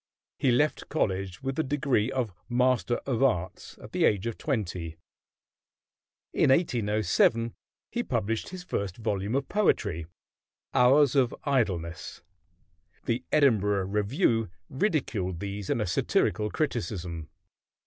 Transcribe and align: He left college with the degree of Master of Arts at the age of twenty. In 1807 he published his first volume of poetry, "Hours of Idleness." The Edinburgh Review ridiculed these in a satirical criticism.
He 0.39 0.49
left 0.51 0.89
college 0.89 1.43
with 1.43 1.57
the 1.57 1.63
degree 1.63 2.11
of 2.11 2.33
Master 2.49 2.95
of 3.05 3.21
Arts 3.21 3.77
at 3.77 3.91
the 3.91 4.03
age 4.03 4.25
of 4.25 4.35
twenty. 4.35 4.97
In 6.33 6.49
1807 6.49 7.53
he 7.91 8.01
published 8.01 8.49
his 8.49 8.63
first 8.63 8.97
volume 8.97 9.35
of 9.35 9.47
poetry, 9.47 10.07
"Hours 10.73 11.15
of 11.15 11.35
Idleness." 11.43 12.23
The 13.05 13.23
Edinburgh 13.31 13.85
Review 13.89 14.49
ridiculed 14.71 15.39
these 15.39 15.69
in 15.69 15.79
a 15.79 15.85
satirical 15.85 16.49
criticism. 16.49 17.29